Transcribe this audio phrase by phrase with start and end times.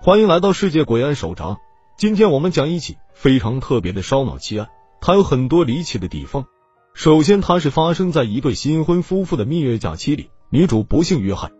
[0.00, 1.58] 欢迎来到世界鬼案手札。
[1.96, 4.68] 今天我们讲一起非常特别的烧脑奇案，
[5.00, 6.46] 它有很多离奇的地方。
[6.94, 11.50] 首先，它是发生在一对新婚夫妇的蜜月假期里，女主不幸遇害。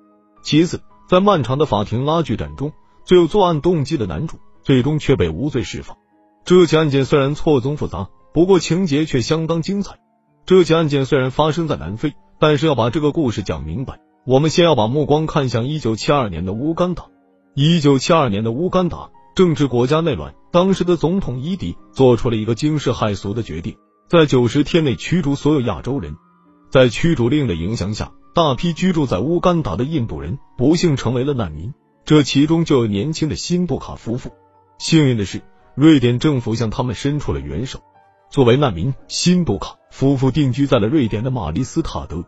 [0.44, 2.72] 其次，在漫长的法庭拉锯战中，
[3.04, 5.96] 最有作案动机的男主最终却被无罪释放。
[6.44, 9.98] 这起案件虽然错综复杂，不过情节却相当精彩。
[10.46, 17.06] 这起案件虽然发生在南非，但是要把这个故事讲明白，我们先要把目光看向一九七二年的乌干达。
[17.60, 23.76] 一九七二年的乌干达正值国家内乱，当时的总统伊迪做出了一个惊世骇俗的决定，
[24.08, 26.14] 在九十天内驱逐所有亚洲人。
[26.70, 34.30] 在驱逐令的影响下，大批居住在乌干达的印度人不幸成为了难民，这其中就有年轻的辛布卡夫妇。
[34.78, 35.42] 幸运的是，
[35.74, 37.80] 瑞典政府向他们伸出了援手。
[38.30, 42.24] 作为难民，辛布卡夫妇定居在了瑞典的马里斯塔德。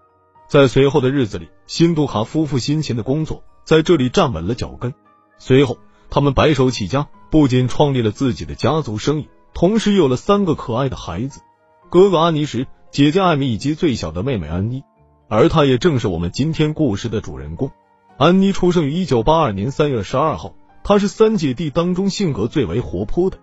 [0.49, 4.93] 在随后的日子里，辛布卡夫妇辛勤的工作在这里站稳了脚跟。
[5.41, 5.79] 随后，
[6.11, 11.41] 他们白手起家，不仅创立了自己的家族生意，同时有了三个可爱的孩子：
[11.89, 14.83] 哥哥安妮什、姐姐艾米以及最小的妹妹安妮。
[15.29, 17.71] 而她也正是我们今天故事的主人公。
[18.19, 23.39] 安妮出生于一九八二年三月十二号，她是三姐弟当中性格最为活泼的。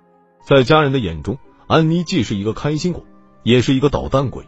[0.46, 3.04] 在家人的眼中，安妮既是一个开心果，
[3.42, 4.48] 也是一个捣蛋鬼。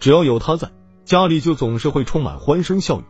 [0.00, 0.72] 只要有她在，
[1.04, 3.04] 家里就总是会充满欢声笑语。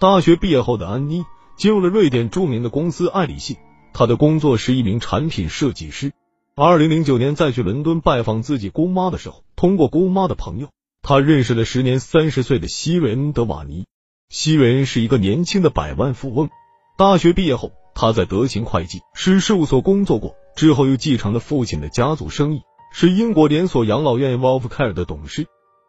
[0.00, 1.24] 大学毕业后的安妮。
[1.58, 3.56] 进入了瑞典著名的公司爱立信，
[3.92, 6.12] 他的工作是一名产品设计师。
[6.54, 10.68] 二零零九年在去伦敦拜访自己姑妈的时候，通过姑妈的朋友，
[11.02, 13.86] 他认识了时年三十岁的西瑞恩·德瓦尼。
[14.28, 16.48] 西瑞恩是一个年轻的百万富翁。
[16.96, 22.60] 大学毕业后，他在德勤会计师事务所工作过，之后又继承了父亲的家族生意，
[22.92, 25.48] 是英国连锁养老院 Wolf Care 的董事。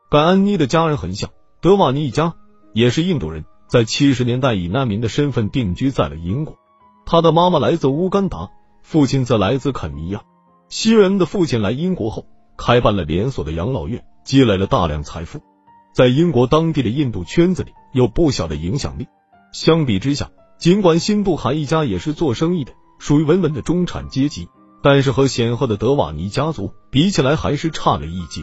[0.09, 1.29] 跟安妮的家人很像，
[1.61, 2.33] 德瓦尼一家
[2.73, 3.45] 也是印度人。
[3.69, 6.57] 在七十年代，以难民的身份定居在了英国。
[7.05, 8.49] 他的妈妈来自乌干达，
[8.81, 10.23] 父亲则来自肯尼亚。
[10.69, 12.25] 希瑞恩的父亲来英国后，
[12.57, 15.41] 开办了连锁的养老院，积累了大量财富，
[15.93, 19.05] 在英国当地的印度圈子里有不小的影响力。
[19.53, 24.49] 相比之下，尽管辛布卡一家也是做生意的，属于稳稳的中产阶级，
[24.81, 28.41] 但是和显赫的德瓦尼家族比起来，还是差了一截。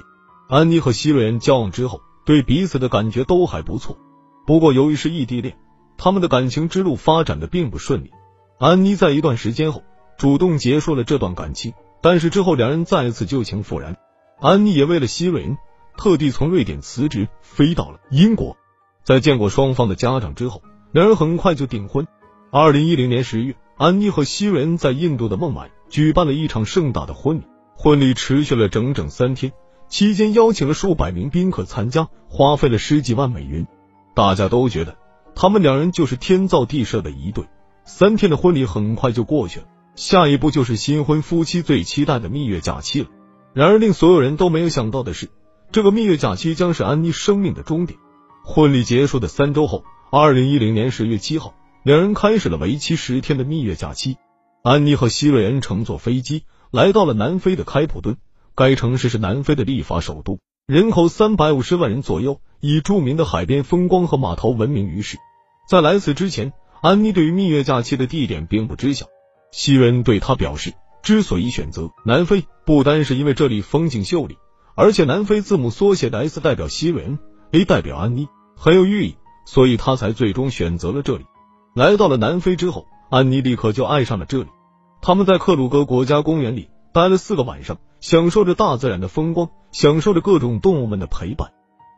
[0.48, 3.98] 安妮和希瑞恩交往之后，对彼此的感觉都还不错。
[4.46, 5.56] 不过，由于是异地恋，
[5.98, 8.12] 他们的感情之路发展的并不顺利。
[8.58, 9.82] 安妮在一段时间后
[10.16, 13.96] 主动结束了这段感情，但是之后两人再次旧情复燃。
[14.40, 15.58] 安妮也为了希瑞恩，
[15.96, 18.56] 特地从瑞典辞职，飞到了英国。
[19.02, 20.62] 在见过双方的家长之后，
[20.92, 22.06] 两人很快就订婚。
[22.52, 27.42] 二零一零年十月，安妮和希瑞恩在印度的孟买举办了一场盛大的婚礼，
[27.76, 29.52] 婚礼持续了整整三天，
[29.88, 33.66] 期间邀请了数百名宾客参加，花费了十几万美元。
[34.16, 34.96] 大家都觉得
[35.34, 37.44] 他们两人就是天造地设的一对。
[37.84, 43.08] 三天的婚礼很快就过去了，下一步就是新婚夫妻最期待的蜜月假期了。
[43.52, 45.28] 然而令所有人都没有想到的是，
[45.70, 47.98] 这个蜜月假期将是安妮生命的终点。
[48.42, 54.16] 婚礼结束的三周后，二零一零年十月七号，两人开始了为期十天的蜜月假期。
[54.62, 58.16] 安妮和希瑞恩乘坐飞机来到了南非的开普敦，
[58.54, 60.38] 该城市是南非的立法首都。
[60.66, 65.16] 人口三百五十万人左右，以著名的海边风光和码头闻名于世。
[65.68, 69.06] 在来此之前，安妮对于蜜月假期的地点并不知晓。
[69.52, 70.74] 西恩对他表示，
[71.04, 74.38] 之所以选择南非，不单是因为这里风景秀丽，
[74.74, 77.20] 而且南非字母缩写的 S 代表西瑞恩
[77.52, 78.26] ，A 代表安妮，
[78.56, 81.26] 很有寓意，所以他才最终选择了这里。
[81.76, 84.48] 来到了南非之后，安妮立刻就爱上了这里。
[85.00, 87.76] 他们在克鲁格国家公园里待了四个晚上。
[88.00, 91.52] 享受着大自然的风光，享受着各种动物们的陪伴，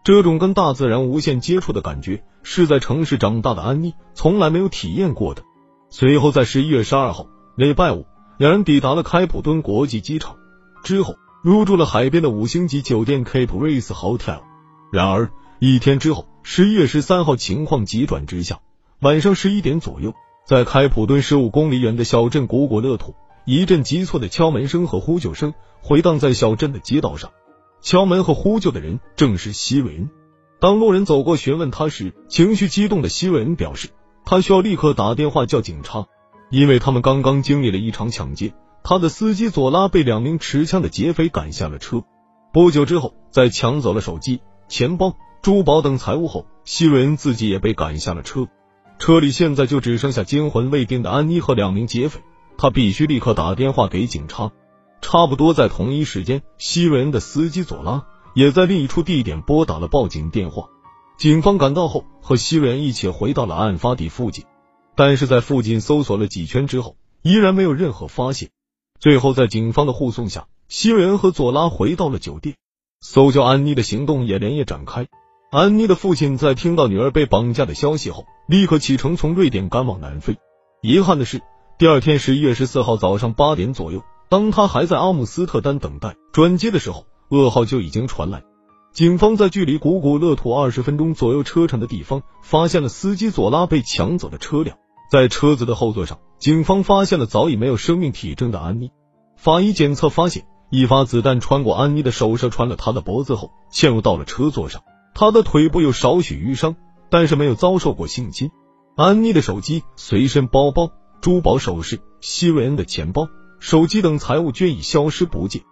[0.05, 5.43] 这种跟大自然无限接触的感觉，是在城市长大的安妮从来没有体验过的。
[5.91, 7.27] 随后，在十一月十二号
[7.57, 8.07] 礼拜五，
[8.39, 10.37] 两人抵达了开普敦国际机场，
[10.83, 14.41] 之后入住了海边的五星级酒店 Cape Race Hotel。
[14.93, 18.61] 然而，一天之后，十一月十三号，情况急转直下。
[19.01, 20.15] 晚上十一点左右，
[20.47, 23.15] 在开普敦十五公里远的小镇古古勒土。
[23.51, 27.31] 一阵急促的敲门声和呼救声回荡在小镇的街道上，
[27.81, 30.11] 敲门和呼救的人正是希瑞恩。
[30.61, 33.89] 当路人走过询问他时，情绪激动的希瑞恩表示，
[34.27, 36.05] 他需要立刻打电话叫警察，
[36.51, 38.53] 因为他们刚刚经历了一场抢劫，
[38.85, 42.05] 他的司机佐拉被两名持枪的劫匪赶下了车。
[42.53, 48.47] 不久之后，在抢走了手机、钱包、珠宝等财物后，希瑞恩自己也被赶下了车。
[48.99, 52.21] 车里现在就只剩下惊魂未定的安妮和两名劫匪。
[52.59, 54.51] 他必须立刻打电话给警察。
[55.01, 60.69] 差不多在同一时间，西瑞恩的司机佐拉也在另一处地点拨打了报警电话。
[61.17, 64.45] 警方赶到后，和西瑞恩一起回到了案发地附近。
[64.97, 68.51] 但是在附近搜索了几圈之后，依然没有任何发现。
[68.99, 72.57] 最后，在警方的护送下，希瑞恩和佐拉回到了酒店。
[73.01, 75.07] 搜救安妮的行动也连夜展开。
[75.53, 80.37] 安妮的父亲在听到女儿被绑架的消息后，立刻启程从瑞典赶往南非。
[80.83, 81.41] 遗憾的是，
[81.79, 88.43] 第二天十一月十四号早上八点左右，当他还在阿姆斯特丹等待转机的时候，噩耗就已经传来。
[88.93, 94.77] 警方在距离古古勒图二十分钟左右车程的地方，发现了司机佐拉被抢走的车辆。
[95.09, 98.91] 在车子的后座上，警方发现了早已没有生命体征的安妮。
[99.37, 100.47] 法医检测发现。
[100.71, 104.83] 一发子弹穿过安妮的手，射穿了她的脖子后，嵌入到了车座上。
[105.15, 106.75] 她的腿部有少许淤伤，
[107.09, 108.51] 但是没有遭受过性侵。
[108.97, 110.91] 安妮的手机、随身包包、
[111.21, 113.29] 珠宝首饰、希瑞恩的钱包、
[113.59, 115.63] 手机等财物均已消失不见。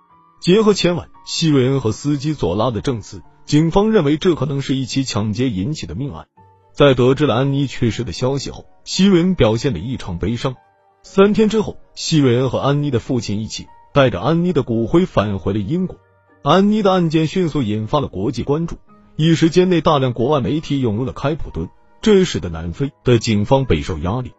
[0.41, 6.27] 结合前晚希瑞恩和司机佐拉的证词，警方认为这可能是一起抢劫引起的命案。
[6.73, 10.55] 在得知了安妮去世的消息后，希瑞恩表现的异常悲伤。
[11.03, 13.67] 三天之后，希瑞恩和安妮的父亲一起。
[13.93, 15.97] 带着安妮的骨灰返回了英国，
[16.43, 18.77] 安妮的案件迅速引发了国际关注，
[19.17, 21.71] 一时间内大量国外媒体涌入了开普敦，
[22.03, 24.33] 这使得南非的警方备受压力。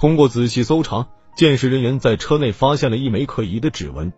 [0.00, 4.14] 通过仔细搜查，鉴识人员在车内发现了一枚可疑的指纹，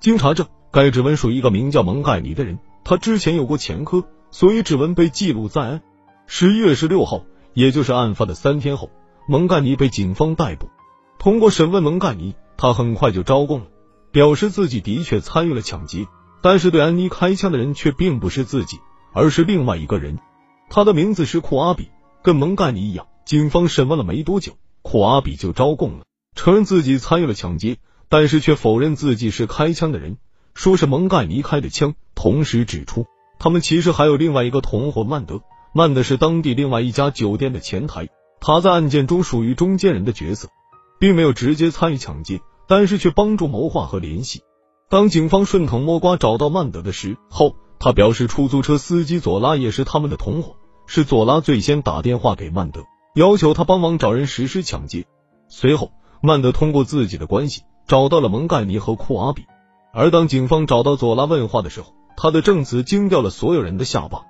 [0.00, 5.82] 经查证，该指纹属于一个名叫蒙盖尼的人，他之前有过前科，所以指纹被记录在案。
[6.26, 7.22] 十一月十六号，
[7.52, 8.88] 也就是案发的三天后，
[9.28, 10.70] 蒙盖尼被警方逮捕。
[11.18, 13.66] 通过审问蒙盖尼，他很快就招供了。
[14.12, 16.06] 表示自己的确参与了抢劫，
[16.40, 18.78] 但是对安妮开枪的人却并不是自己，
[19.12, 20.18] 而是另外一个人。
[20.70, 21.90] 他的名字是库阿比，
[22.22, 23.06] 跟蒙盖尼一样。
[23.26, 24.56] 警方审问了没多久，
[24.86, 26.04] 库阿比就招供了，
[26.36, 27.78] 承认自己参与了抢劫，
[28.08, 30.16] 但是却否认自己是开枪的人，
[30.54, 31.94] 说是蒙盖尼开的枪。
[32.14, 33.06] 同时指出，
[33.40, 35.40] 他们其实还有另外一个同伙曼德，
[35.74, 38.08] 曼德是当地另外一家酒店的前台，
[38.40, 40.48] 他在案件中属于中间人的角色，
[41.00, 42.40] 并没有直接参与抢劫。
[42.68, 44.42] 但是却帮助谋划和联系。
[44.88, 50.56] 当警方顺藤摸瓜找到曼德的时候，他表示出租车司机佐拉也是他们的同伙，
[50.86, 52.82] 是佐拉最先打电话给曼德，
[53.16, 55.06] 要求他帮忙找人实施抢劫。
[55.48, 55.90] 随后，
[56.20, 59.46] 曼德通过自己的关系找到了蒙盖尼和库阿比。
[59.90, 64.24] 而当警方找到佐拉问话的时候，他的证词惊掉了所有人的下巴。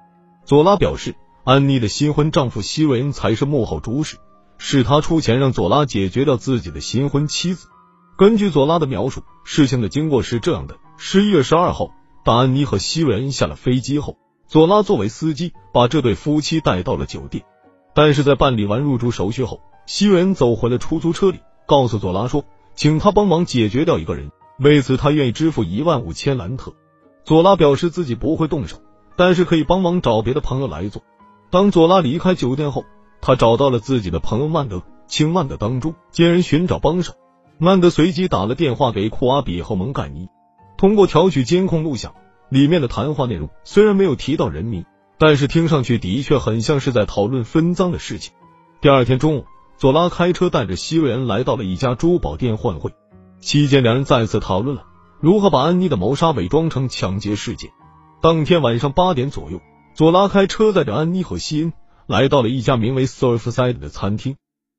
[0.45, 4.19] 佐拉表示，安妮的新婚丈夫希瑞恩才是幕后主使，
[4.57, 7.67] 是他出钱让佐拉解决掉自己的新婚妻子。
[8.17, 11.91] 根据佐拉的描述，事情的经过是这样的：十一月十二号，
[12.25, 14.17] 当安妮和希瑞恩下了飞机后，
[14.47, 17.45] 佐拉作为司机把这对夫妻带到了酒店。
[17.97, 22.45] 但是在办理完入住手续后，希瑞恩走回了出租车里，告诉佐拉说，
[22.75, 26.75] 请他帮忙解决掉一个人，为此他愿意支付一万五千兰特。
[27.25, 28.83] 佐拉表示自己不会动手，
[29.17, 31.01] 但是可以帮忙找别的朋友来做。
[31.49, 32.85] 当佐拉离开酒店后，
[33.23, 37.15] 他找到了自己的朋友曼德，请曼德当中接人寻找帮手。
[37.57, 40.29] 曼德随即打了电话给库阿比和蒙盖尼，
[40.77, 42.13] 通过调取监控录像，
[42.51, 44.85] 里面的谈话内容虽然没有提到人名，
[45.19, 48.33] 但是听上去的确很像是在讨论分赃的事情。
[48.81, 49.47] 第二天中午，
[49.77, 52.95] 佐拉开车带着希瑞恩来到了一家珠宝店换汇，
[53.41, 54.85] 期间两人再次讨论了
[55.21, 57.71] 如何把安妮的谋杀伪装成抢劫事件。
[58.21, 59.61] 当天晚上八点左右，
[59.95, 61.73] 佐拉开车载着安妮和希恩
[62.07, 64.37] 来到了一家名为 Surfside 的餐厅。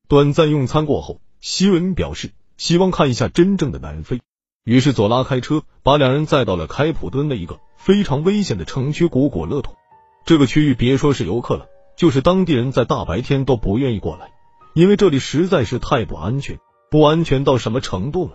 [0.07, 2.31] 短暂用餐过后，希瑞恩表示。
[2.59, 4.19] 希望看一下真正的南非，
[4.63, 9.75] 于是佐拉开车把两人载到了开普敦的一个非常危险的城区古果勒图。
[10.27, 14.29] 这个区域别说是游客了，就是当地人在大白天都不愿意过来，
[14.73, 16.59] 因为这里实在是太不安全。
[16.91, 18.31] 不安全到什么程度呢？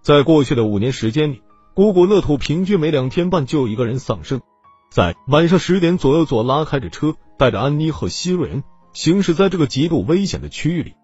[0.00, 1.42] 在过去的五年时间里，
[1.74, 4.40] 古果勒图平均每两天半就有一个人丧生。
[4.90, 10.94] 在晚上十点左右，佐拉开着车带着安妮和希瑞恩行驶在这个极度危险的区域里，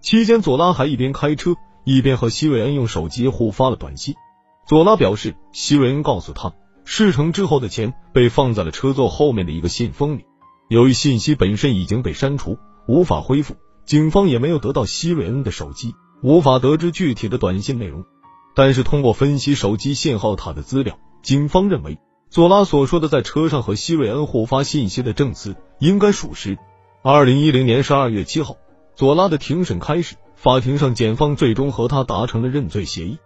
[0.00, 1.56] 期间佐拉还一边开车。
[1.84, 4.14] 一边和希瑞恩用手机互发了短信，
[4.66, 6.54] 佐拉表示，希瑞恩告诉他，
[6.92, 10.24] 事成之后的钱被放在了车座后面的一个信封里。
[10.68, 13.54] 由于信息本身已经被删除，无法恢复，
[13.84, 18.04] 警方也没有得到希瑞恩的手机，无法得知具体的短信内容。
[18.56, 21.96] 但是通过分析手机信号塔的资料，警方认为，
[22.28, 26.58] 佐拉所说的在车上和希瑞恩互发信息的证词应该属实。
[27.04, 28.56] 二零一零年十二月七号，
[28.96, 30.16] 佐拉的庭审开始。
[30.34, 33.18] 法庭上，检方最终和他达成了认罪协议。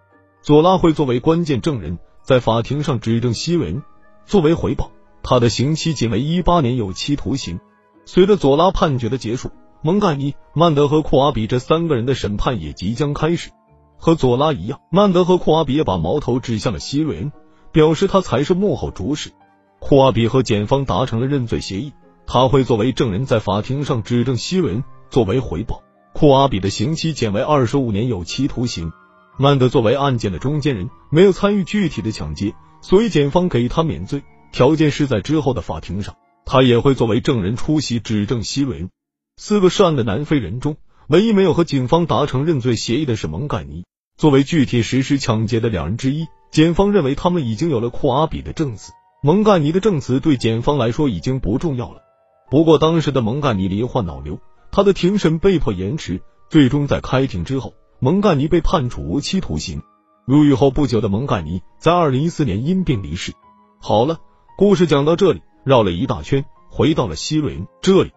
[0.42, 3.83] 佐拉会作为关键证人，在法庭上指证希瑞恩。
[4.25, 4.90] 作为回报，
[5.23, 7.61] 他的刑期仅为一八年有期徒刑。
[8.07, 9.50] 随着佐拉判决的结束，
[9.83, 13.50] 蒙盖尼、曼德和库阿比这三个人的审判也即将开始。
[13.99, 17.33] 和佐拉一样，曼德和库阿比也把矛头指向了希瑞恩，
[17.73, 19.31] 表示他才是幕后主使。
[19.78, 21.93] 库阿比和检方达成了认罪协议，
[22.26, 24.85] 他会作为证人在法庭上指证希瑞恩。
[25.11, 25.83] 作为回报。
[26.14, 28.90] 库阿比的刑期减为二十五年有期徒刑。
[29.37, 34.23] 曼德作为案件的中间人，没有参与具体的抢劫，所以检方给他免罪，
[34.53, 36.14] 条件是在之后的法庭上，
[36.47, 38.88] 他也会作为证人出席指证希瑞。
[39.37, 40.76] 四个涉案的南非人中，
[41.09, 43.85] 唯一没有和警方达成认罪协议的是蒙盖尼。
[44.17, 52.03] 作为具体实施抢劫的两人之一，检方认为他们已经有了库阿比的证词，蒙盖尼的证词对检方来说已经不重要了。
[52.49, 54.38] 不过当时的蒙盖尼罹患脑瘤，
[54.71, 57.75] 他的庭审被迫延迟，最终在开庭之后。
[57.99, 59.83] 蒙盖尼被判处无期徒刑。
[60.27, 63.33] 入狱后不久的蒙盖尼在二零一四年因病离世。
[63.79, 64.19] 好了，
[64.57, 68.13] 故事讲到这里，绕了一大圈，回到了希瑞恩这里。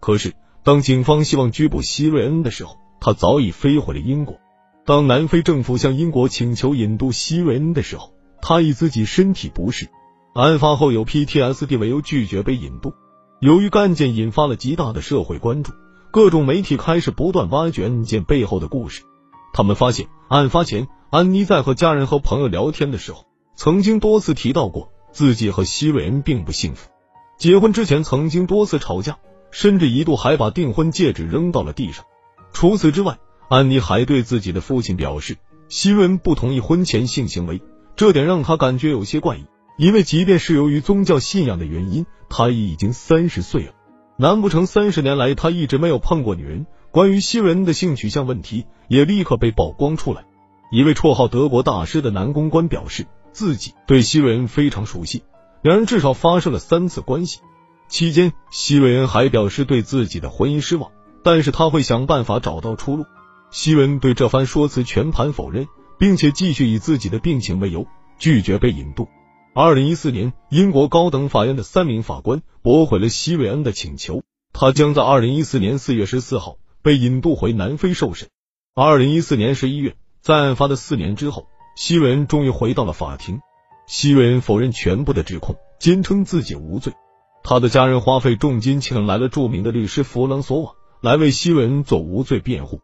[0.00, 0.34] 可是，
[0.64, 4.40] 当警方希望拘捕希瑞恩的时候，他早已飞回了英国。
[4.84, 9.88] 当南非政府向英国请求引渡希瑞恩的时候，他以自己身体不适、
[10.34, 12.92] 案发后有 PTSD 为由拒绝被引渡。
[13.40, 15.72] 由于案件引发了极大的社会关注，
[16.10, 19.04] 各种媒体开始不断挖掘案件背后的故事。
[19.52, 26.88] 他们发现，案发前，安妮在和家人和朋友聊天的时候，曾经多次提到过自己和希瑞恩并不幸福。
[27.38, 29.18] 结婚之前曾经多次吵架，
[29.50, 32.04] 甚至一度还把订婚戒指扔到了地上。
[32.52, 33.18] 除此之外，
[33.48, 35.36] 安妮还对自己的父亲表示，
[35.68, 37.60] 希瑞恩不同意婚前性行为，
[37.94, 39.44] 这点让他感觉有些怪异。
[39.76, 43.72] 因为即便是由于宗教信仰的原因，他也已经三十岁了，
[44.16, 46.66] 难不成三十年来他一直没有碰过女人？
[46.92, 50.26] 关于希瑞恩的性取向问题也立刻被曝光出来。
[50.70, 55.22] 一位绰号“德国大师”的男公关表示，自己对希瑞恩非常熟悉，
[55.62, 57.40] 两人至少发生了三次关系。
[57.88, 60.90] 期间，希瑞恩还表示对自己的婚姻失望，
[61.24, 63.06] 但是他会想办法找到出路。
[63.50, 65.68] 希瑞恩对这番说辞全盘否认，
[65.98, 67.86] 并且继续以自己的病情为由
[68.18, 69.08] 拒绝被引渡。
[69.54, 74.22] 二零一四年，英国高等法院的三名法官驳回了希瑞恩的请求，
[74.52, 76.58] 他将在二零一四年四月十四号。
[76.82, 78.28] 被引渡回南非受审。
[78.74, 81.46] 二零一四年十一月，在案发的四年之后，
[81.76, 83.40] 希瑞恩终于回到了法庭。
[83.86, 86.92] 希瑞恩否认全部的指控，坚称自己无罪。
[87.44, 92.80] 他的家人花费重金请来了著名的律师弗朗索瓦来为希瑞恩做无罪辩护。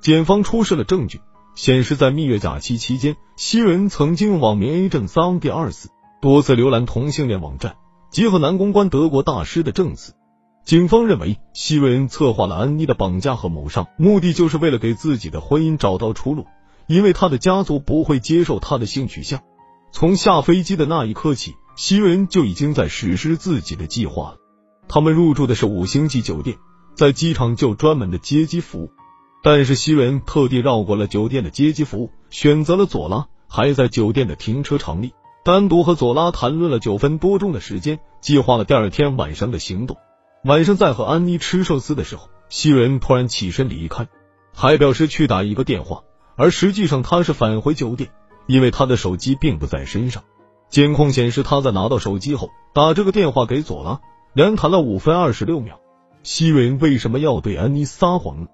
[0.00, 1.20] 检方出示了证据，
[1.54, 5.90] 显示在蜜月假期期间，希瑞恩曾经用网名 A 证桑第二次
[6.20, 7.76] 多次浏览同性恋网站，
[8.10, 10.14] 结合男公关德国大师的证词。
[10.64, 16.46] 警方认为，希瑞恩策划了安妮的绑架和谋杀，目的就是为了给自己的婚姻找到出路，
[16.86, 19.40] 因为他的家族不会接受他的性取向。
[19.90, 24.36] 从下飞机的那一刻起，希瑞恩就已经在实施自己的计划了。
[24.86, 26.56] 他们入住的是五星级酒店，
[26.94, 28.90] 在机场就专门的接机服务，
[29.42, 35.12] 但是希瑞恩特地绕过了酒店的接机服务，选择了佐拉，还在酒店的停车场里
[35.44, 39.96] 单独和佐拉谈论了九分多钟的时间，计划了第二天晚上的行动。
[40.42, 44.08] 晚上在和安妮吃寿司的时候，希瑞恩突然起身离开，
[44.54, 46.02] 还表示去打一个电话，
[46.34, 48.10] 而实际上他是返回酒店，
[48.46, 50.22] 因为他的手机并不在身上。
[50.70, 54.00] 监控显示他在拿到手机后打这个电话给佐拉，
[54.32, 55.78] 两人谈了五分二十六秒。
[56.22, 58.46] 希瑞恩为什么要对安妮撒谎呢？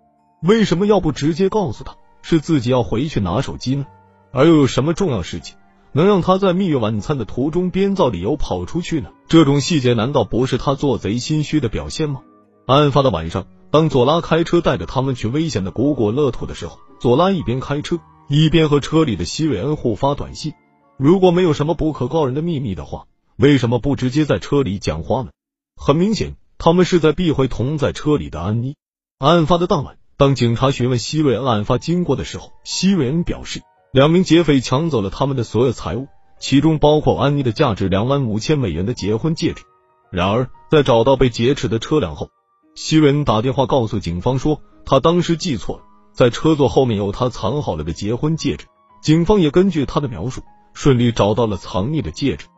[0.43, 3.87] 为什么要不直接告诉他是自己要回去拿手机呢？
[4.33, 5.57] 而又有什么重要事情？
[5.97, 9.09] 能让他在蜜月晚餐的途中编造理由跑出去呢？
[9.29, 12.21] 这种细节难道不是他做贼心虚的表现吗？
[12.67, 17.99] 案发的晚上，当佐拉开车带着他们去危险的古果乐土的时候，佐拉一边开车
[18.29, 20.53] 一边和车里的希瑞恩互发短信。
[20.99, 25.31] 如果没有什么不可告人的秘密的话，为什么不直接在车里讲话呢？
[25.81, 28.75] 很明显，他们是在避讳同在车里的安妮。
[29.19, 33.63] 案发的当晚，当警察询问希瑞恩案发经过的时候，希瑞恩表示。
[33.97, 36.07] 两名劫匪抢走了他们的所有财物，
[36.39, 39.63] 其中包括安妮的价值两万五千美元的结婚戒指。
[40.11, 42.29] 然而，在找到被劫持的车辆后，
[42.75, 48.67] 希瑞恩打电话告诉警方说，他当时记错了，在车座后面有他藏好了的结婚戒指。
[49.01, 50.43] 警方也根据他的描述，
[50.75, 52.49] 顺利找到了藏匿的戒指。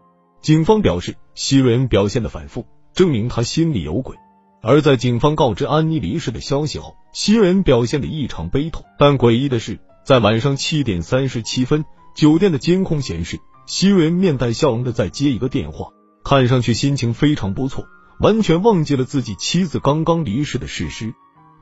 [0.43, 4.17] 警方表示，希瑞恩表现的反复，证明他心里有鬼。
[4.61, 8.83] 而在警方告知安妮离世的消息后，希瑞恩表现的异常悲痛。
[8.99, 9.79] 但诡异的是。
[10.09, 11.85] 在晚上七点三十七分，
[12.15, 15.89] 酒店的监控显示，希瑞恩面带笑容的在接一个电话，
[16.25, 17.85] 看上去心情非常不错，
[18.19, 21.13] 完全忘记了自己妻子刚刚离世的事实。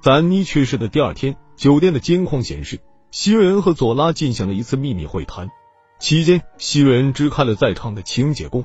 [0.00, 2.78] 在安妮去世的第二天，酒店的监控显示，
[3.10, 5.48] 希瑞恩和佐拉进行了一次秘密会谈，
[5.98, 8.64] 期间希瑞恩支开了在场的清洁工，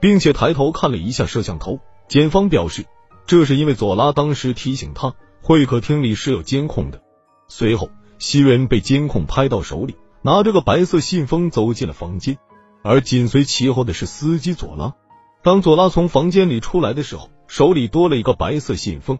[0.00, 1.78] 并且抬头看了一下摄像头。
[2.08, 2.84] 检方表示，
[3.28, 7.00] 这是因为佐拉当时提醒他，会客厅里是有监控的。
[7.46, 7.90] 随后。
[8.20, 12.36] 希瑞恩被监控拍到手里拿着个白色信封走进了房间，
[12.82, 14.94] 而紧随其后的是司机佐拉。
[15.42, 19.18] 当佐拉从房间里出来的时候，手里多了一个白色信封。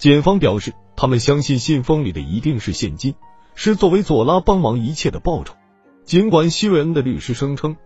[0.00, 3.14] 检方表示，他们相信信封里的一定是现金，
[3.54, 5.54] 是作为佐拉帮忙一切的报酬。
[6.04, 7.76] 尽管西维恩的律师声称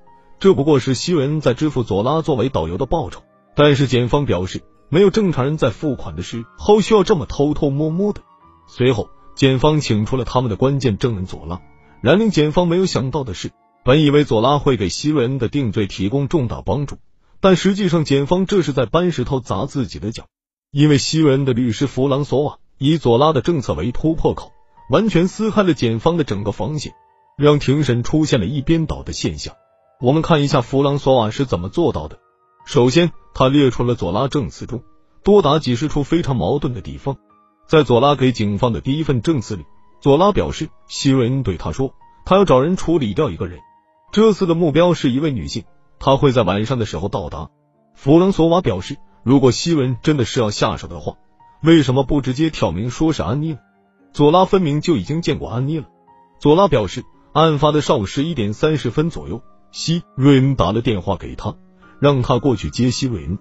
[0.41, 3.21] 这不过是西维恩在支付佐拉作为导游的报酬，
[3.55, 8.23] 但是检方表示没有正常人在付款的时候需要这么偷偷摸摸的。
[8.67, 11.61] 随后，检方请出了他们的关键证人佐拉。
[12.01, 13.51] 然令检方没有想到的是，
[13.85, 16.99] 本以为佐拉会给希瑞恩的定罪提供重大帮助，
[17.41, 20.27] 但实际上检方这是在搬石头砸自己的脚。
[20.71, 24.53] 因为希瑞恩的律师弗朗索瓦以佐拉的政策为突破口，
[24.91, 26.93] 完全撕开了检方的整个防线，
[27.39, 29.55] 让庭审出现了一边倒的现象。
[30.01, 32.19] 我们看一下弗朗索瓦是怎么做到的。
[32.67, 34.83] 首先，他列出了佐拉证词中
[35.23, 37.17] 多达几十处非常矛盾的地方。
[37.67, 39.65] 在佐拉给警方的第一份证词里，
[40.01, 41.95] 佐拉表示希瑞恩对他说，
[42.25, 43.61] 他要找人处理掉一个人，
[44.13, 45.65] 这次的目标是一位女性，
[45.99, 47.51] 他会在晚上的时候到达。
[47.95, 48.97] 弗朗索瓦表示。
[49.25, 51.15] 如果西文真的是要下手的话，
[51.63, 53.59] 为什么不直接挑明说是安妮呢？
[54.13, 55.87] 佐拉分明就已经见过安妮了。
[56.39, 59.41] 佐拉表示，案发的上午十一点三十分左右，
[59.73, 61.57] 希瑞恩打了电话给他，
[62.01, 63.39] 让他过去接希瑞恩。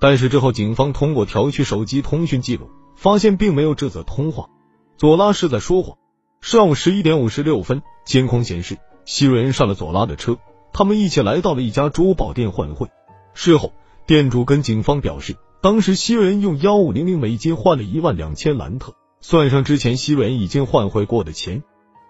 [0.00, 4.48] 但是之后，警方通过调取手机通讯记录，发现并没有这则通话。
[4.96, 5.96] 佐拉是在说谎。
[6.40, 10.38] 上午十一点五十六分，监控显示西瑞恩上了佐拉的车，
[10.72, 12.88] 他们一起来到了一家珠宝店换汇。
[13.34, 13.72] 事后。
[14.06, 21.64] 店主跟警方表示，当时西瑞恩用幺五零零美金换了一万两千兰特，算上之前西瑞恩已经换回过的钱，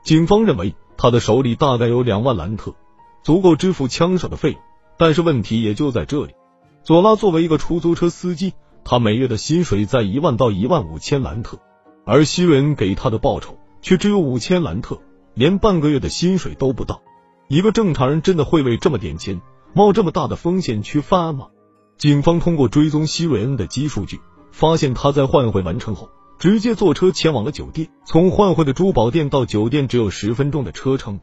[0.04, 2.74] 警方认为他的手里大概有两万兰特，
[3.22, 4.60] 足够支付枪手的费用。
[4.98, 6.34] 但是问题也就在这里，
[6.82, 8.52] 佐拉作为一个出租车司机，
[8.88, 11.58] 他每月的薪水在一万到一万五千兰特，
[12.04, 15.00] 而西瑞恩给他的报酬却只有五千兰特，
[15.34, 17.02] 连半个月的薪水都不到。
[17.48, 19.42] 一个正常人真的会为这么点钱
[19.74, 21.48] 冒这么大的风险去犯案吗？
[21.98, 24.20] 警方通过追踪希瑞恩的基数据，
[24.52, 27.88] 发现他在换汇完成后，直接坐车前往了酒店。
[28.04, 31.18] 从换汇的珠宝店到酒店只有十分钟的车程。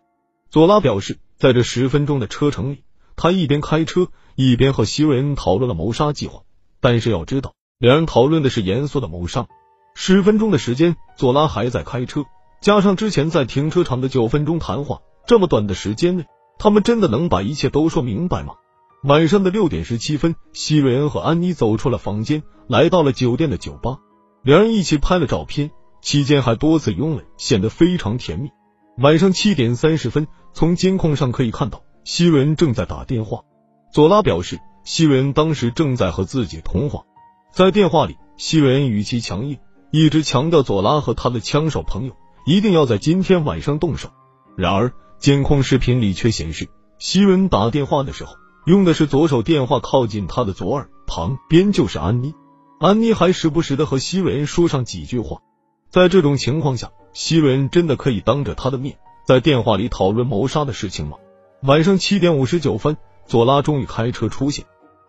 [0.49, 2.83] 佐拉表示，在这十分钟的车程里，
[3.15, 6.41] 他一边开车一边和希瑞恩讨论了谋杀计划。
[6.83, 9.47] 但是要知道，两人讨论的是严肃的谋杀。
[9.95, 12.25] 十分钟的时间，佐拉还在开车，
[12.61, 16.25] 加上之前在停车场的九分钟谈话，这么短的时间内，
[16.59, 18.55] 他们真的能把一切都说明白吗？
[19.05, 23.99] 晚上的六点十七分，希瑞恩和安妮走出了房间，来到了酒店的酒吧。
[24.43, 28.49] 两人一起拍了照片，期间还多次拥吻，显得非常甜蜜。
[28.97, 33.39] 晚上七点三十分，从监控上可以看到，希瑞恩正在打电话。
[33.93, 37.03] 佐拉表示，希瑞恩当时正在和自己通话。
[37.51, 39.57] 在电话里，希瑞恩语气强硬，
[39.91, 42.15] 一直强调佐拉和他的枪手朋友
[42.45, 44.09] 一定要在今天晚上动手。
[44.55, 46.69] 然而，监控视频里却显示，
[46.99, 48.35] 希瑞恩打电话的时候。
[48.65, 52.33] 用的是左手电话靠近他的左耳，旁边就是安妮。
[52.79, 55.39] 安妮还时不时的和希瑞恩说上几句话。
[55.89, 61.17] 在这种情况下，希瑞恩真的可以当着他的面在电话里讨论谋杀的事情吗？
[61.61, 64.65] 晚上七点五十九分，佐拉终于开车出现，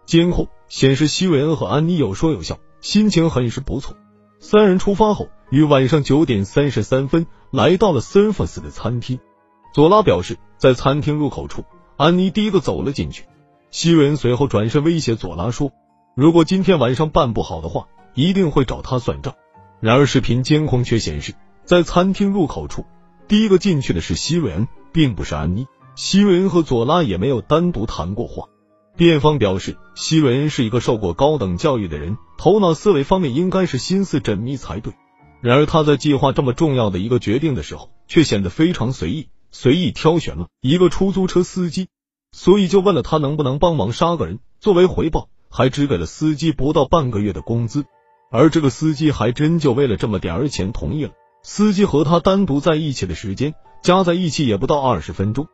[0.06, 3.96] 监控显示希瑞恩和安妮有说有笑，心情很是不错。
[4.38, 9.18] 三人出发后，于晚上九点三十三分来到了 Surface 的餐厅。
[9.72, 11.64] 佐拉表示，在餐厅入口处，
[11.96, 13.24] 安妮第一个走了进去。
[13.70, 15.72] 希瑞恩随后转身威胁佐拉说
[16.14, 19.34] ：“如果今天晚上办不好的话，一定会找他算账。”
[19.80, 22.84] 然而视频监控却显示，在餐厅入口处，
[23.26, 25.66] 第一个进去的是希瑞恩，并不是安妮。
[25.96, 28.44] 希瑞恩和佐拉也没有单独谈过话。
[28.96, 34.92] 辩方表示，希瑞恩是一个受过高等教育的人，头脑思维方面应该是心思缜密才对。
[35.40, 41.88] 然而他在计划这么重要的一个决定的时候，却显得非常随意，随意挑选了一个出租车司机。
[42.30, 47.84] 所以就问了他能不能帮忙杀个人，作为回报，还只给了司机不到半个月的工资，
[48.30, 51.10] 而这个司机还真就为了这么点儿钱同意了。
[51.42, 55.46] 司机和他单独在一起的时间加在一起也不到二十分钟，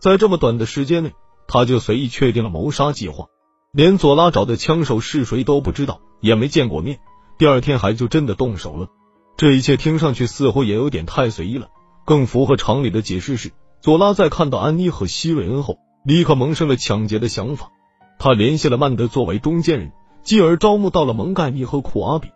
[0.00, 1.12] 在这么短的时间内，
[1.48, 3.26] 他就随意确定了谋杀计划，
[3.72, 6.98] 连佐拉找的枪手是谁都不知道，也没见过面，
[7.38, 8.88] 第二天还就真的动手了。
[9.36, 11.68] 这一切听上去似乎也有点太随意了。
[12.04, 15.78] 更符合常理的解释是，佐拉在看到安妮和希瑞恩后。
[16.04, 17.72] 立刻萌生了抢劫的想法，
[18.20, 19.90] 他联系了曼德作为中间人，
[20.22, 22.28] 继而招募到了蒙盖尼和库阿比。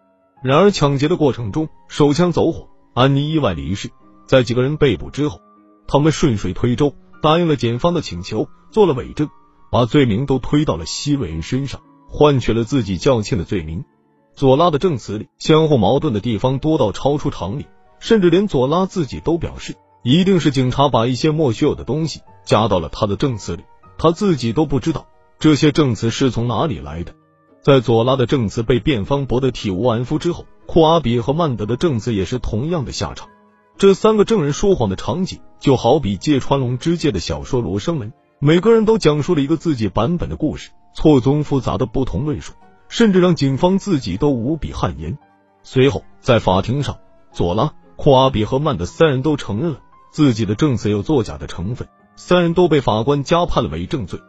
[0.43, 3.91] 然而抢劫的过程中手枪走火，安妮意外离世。
[4.27, 5.39] 在几个人被捕之后，
[5.87, 9.29] 他们顺水推舟，答应了检方的请求，做了伪证，
[9.71, 13.85] 把罪名都推到了西瑞恩身上，换取了自己较轻的罪名。
[14.35, 17.67] 佐拉的证词里相互矛盾的地方多到超出常理，
[17.99, 19.77] 甚至连佐拉自己都表示。
[20.03, 23.65] 一定是警察把一些莫须有的东西加到了他的证词里，
[23.99, 25.07] 他自己都不知道
[25.39, 27.13] 这些证词是从哪里来的。
[27.61, 33.29] 在佐拉的证词被辩方驳得体无完肤之后，库阿比和曼德的证词也是同样的下场。
[33.81, 42.53] 这三个证人说谎的场景就好比芥川龙之介的小说《罗生门》，每个人都讲述了一个自己版本的故事，错综复杂的不同论述，
[42.91, 45.17] 甚至让警方自己都无比汗颜。
[45.63, 46.99] 随后，在法庭上，
[47.33, 49.81] 佐拉、库阿比和曼的三人都承认了
[50.13, 54.21] 自己的证词有作假的成分，三人都被法官加判了伪证罪。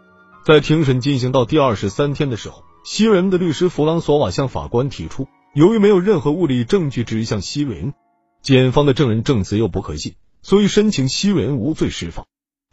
[0.46, 7.94] 在庭审进行到第二十三天的时候，西瑞恩的律师弗朗索瓦向法官提出，由于没有任何物理证据指向西瑞恩，
[8.42, 10.16] 检方的证人证词又不可信。
[10.44, 12.26] 所以申请西瑞恩无罪释放。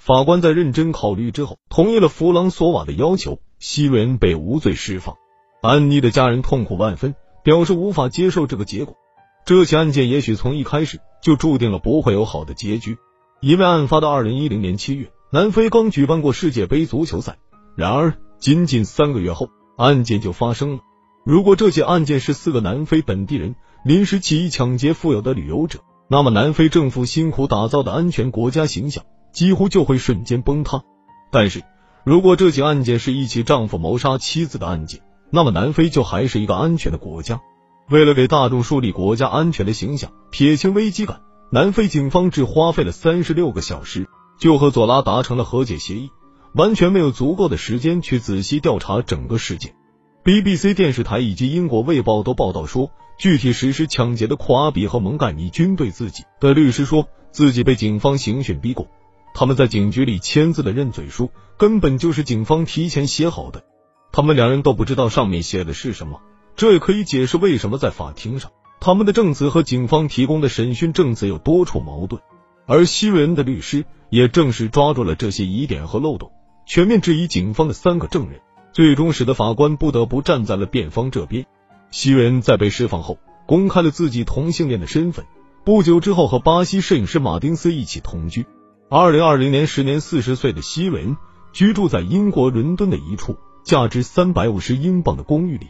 [0.03, 5.17] 法官在认真考虑之后，同意了弗朗索瓦的要求，西瑞恩被无罪释放。
[5.61, 8.97] 安妮的家人痛苦万分，表示无法接受这个结果。
[9.45, 12.97] 这起案件也许从一开始就注定了不会有好的结局，
[13.41, 17.37] 因为案发的二零一零年七月，南非刚举办过世界杯足球赛。
[17.77, 20.81] 然而，仅仅三个月后，案件就发生了。
[21.25, 30.83] 如果这起案件是四个南非本地人临时起意抢劫富有的旅游者，那么，南非政府辛苦打造的安全国家形象几乎就会瞬间崩塌。
[31.31, 31.63] 但是，
[32.05, 37.41] 如果这起案件是一起丈夫谋杀妻子的案件，那么南非就还是一个安全的国家。
[37.89, 41.21] 为了给大众树立国家安全的形象，撇清危机感，
[41.53, 44.09] 南非警方只花费了三十六个小时
[44.41, 46.11] 就和佐拉达成了和解协议，
[46.53, 49.77] 完全没有足够的时间去仔细调查整个事件。
[50.25, 52.91] BBC 电视台以及英国卫报都报道说。
[53.19, 58.87] 具体实施抢劫的库阿比和蒙盖尼均对自己的律师说自己被警方刑讯逼供，
[59.35, 63.65] 他们在警局里签字的认罪书根本就是警方提前写好的，
[64.13, 66.21] 他们两人都不知道上面写的是什么，
[66.55, 72.23] 这也可以解释为什么在法庭上他们的证词和警方提供的审讯证词有多处矛盾。
[72.67, 76.31] 而希瑞恩的律师也正是抓住了这些疑点和漏洞，
[76.67, 78.41] 全面质疑警方的三个证人，
[78.73, 81.47] 最终使得法官不得不站在了辩方这边。
[81.91, 85.25] 希瑞恩在被释放后，公开了自己同性恋的身份。
[85.65, 88.47] 不久之后，和巴西摄影师马丁斯一起同居。
[88.91, 91.17] 二零二零年，时年四十岁的希瑞恩
[91.53, 95.67] 居住在英国伦敦的一处价值三百五十英镑的公寓里。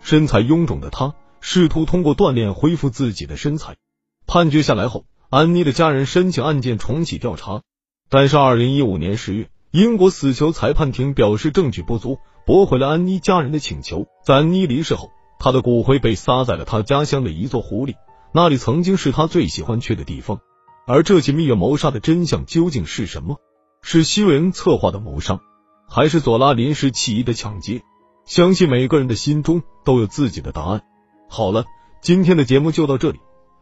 [0.00, 3.76] 身材臃肿的他，试图通过锻炼恢复自己的身材。
[4.26, 7.62] 判决下来后，安妮的家人申请案件重启调查，
[8.08, 14.06] 但是二零一五年十月，英国死囚裁判庭表示证据不足，驳回了安妮家人的请求。
[14.24, 15.10] 在安妮离世后。
[15.44, 17.96] 他的骨灰被撒在了他家乡的一座湖里，
[18.32, 20.38] 那里曾经是他最喜欢去的地方。
[20.86, 23.38] 而这起蜜月谋杀的真相究竟是什么？
[23.82, 25.40] 是希瑞恩策划的谋杀，
[25.88, 27.82] 还是佐拉临时起意的抢劫？
[28.24, 30.82] 相信每个人的心中都有自己的答案。
[31.28, 31.64] 好了，
[32.00, 33.18] 今天的节目就到这里。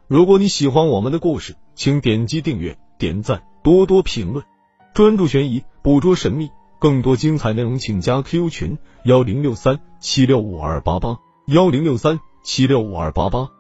[0.07, 4.45] 如果你喜欢我们的故事，请点击订阅、点赞、多多评论，
[4.93, 6.51] 专注悬疑，捕捉神秘。
[6.79, 11.17] 更多精彩内容，请加 Q 群：幺零六三七六五二八八。
[11.47, 13.60] 幺零六三七六五二八八。